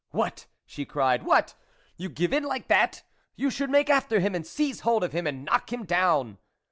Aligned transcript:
What!" 0.09 0.47
she 0.65 0.83
cried," 0.83 1.21
what! 1.27 1.53
you 1.95 2.09
give 2.09 2.33
in 2.33 2.41
like 2.43 2.69
that! 2.69 3.03
you 3.35 3.51
should 3.51 3.69
make 3.69 3.87
after 3.87 4.19
him, 4.19 4.33
and 4.33 4.47
seize 4.47 4.79
hold 4.79 5.03
of 5.03 5.11
him, 5.13 5.27
and 5.27 5.45
knock 5.45 5.71
him 5.71 5.85
down 5.85 6.39